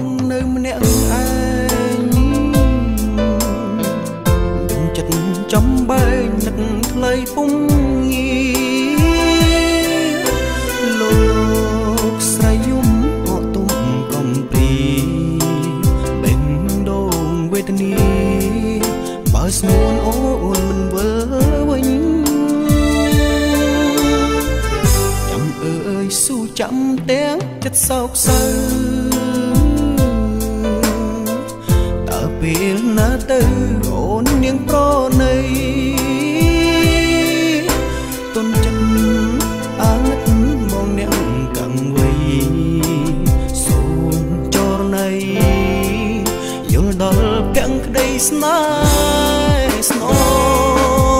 [0.00, 0.02] ង
[0.32, 1.26] នៅម្នាក់ឯ
[1.98, 2.02] ង
[4.70, 5.12] ដងចិត្ត
[5.52, 6.58] ចំបែកនឹក
[6.90, 7.50] ថ្លៃពុំ
[8.12, 8.32] ងា
[11.00, 11.14] លោ
[12.14, 12.88] កស្រីយំ
[13.26, 13.70] អត់ទុំ
[14.12, 14.74] កំព្រី
[16.22, 16.40] បេះ
[16.88, 17.94] ដូងវេទនា
[19.34, 20.14] បើស្មួនអូ
[20.58, 21.34] នមិនវិល
[21.70, 21.88] វិញ
[25.30, 26.76] ចាំអើយស៊ូចាំ
[27.10, 28.89] ទាំងចិត្តសោកសៅ
[32.52, 33.40] ពេលណាទៅ
[33.86, 34.78] អូននាងប្រ
[35.20, 35.36] ណី
[38.34, 38.84] ទុនចិត្ត
[39.80, 40.20] អាណិត
[40.70, 41.14] មកអ្នក
[41.56, 42.10] កាំងវៃ
[43.64, 43.80] សូ
[44.24, 45.10] មចរណី
[46.72, 48.60] យល់ដល់កាំងក្តីស្នេ
[49.72, 50.02] ហ៍ស្ន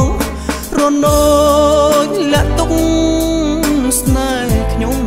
[0.02, 0.04] ង
[0.78, 1.22] រនោ
[2.06, 2.72] ចលាក់ទុក
[4.00, 4.98] ស្នេហ៍ខ្ញុំ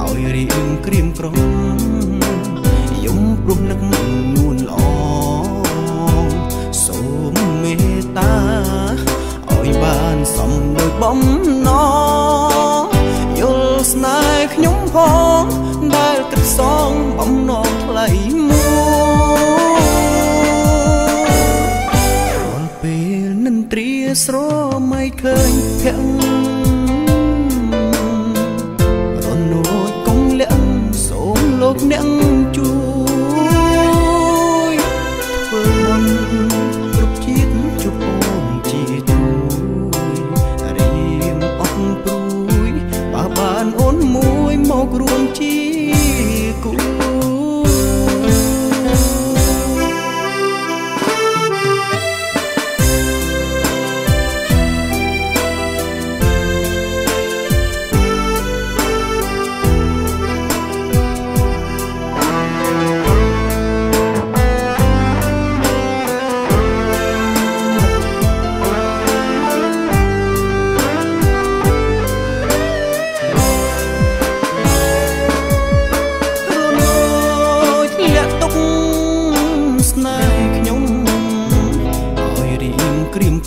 [0.00, 1.38] ឲ្យរៀងក្រៀមក្រំ
[3.04, 4.33] យំព្រោះនឹកនួ
[11.04, 11.22] បំ
[11.66, 11.68] ណ
[12.82, 12.86] ង
[13.40, 14.96] យល់ស្នេហ៍ខ្ញុំផ
[15.42, 15.44] ង
[15.94, 18.06] ដែលគិតសងបំណងថ្លៃ
[18.48, 18.66] មួ
[19.76, 19.84] យ
[22.34, 23.90] រាល់ពេលនិន្ទ្រា
[24.24, 24.36] ស្រ
[24.92, 30.68] មៃឃើញភក្តិរនោចកុំលាក់
[31.06, 32.06] សូមលោកអ្នក
[32.56, 32.83] ជួយ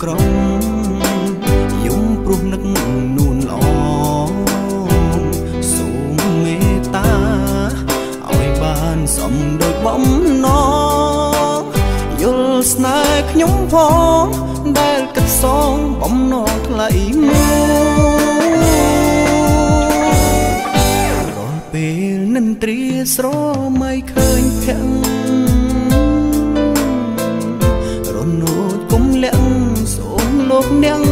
[0.02, 0.52] ក្រៀម
[1.42, 2.62] ក្រំយំព្រោះនឹក
[3.16, 3.64] នួនល្អ
[5.74, 7.10] សូមមេត្តា
[8.28, 10.04] ឲ្យបានសំដូចបំ
[10.44, 10.46] ណ
[11.58, 11.60] ង
[12.22, 13.76] យល់ស្នេហ៍ខ្ញុំផ
[14.22, 14.24] ង
[14.78, 16.88] ដែលគិតសងបំណងថ្លៃ
[17.26, 18.48] មួយ
[21.36, 22.80] រាល់ពេលនិន្ទ្រា
[23.14, 23.26] ស្រ
[23.80, 29.42] មៃឃើញភក្តិរនោចគុំ លាក់
[29.94, 31.07] សូមលោកអ្នក